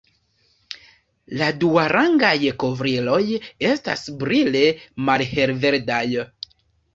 La 1.41 1.49
duarangaj 1.63 2.33
kovriloj 2.63 3.19
estas 3.73 4.03
brile 4.23 4.65
malhelverdaj. 5.11 6.03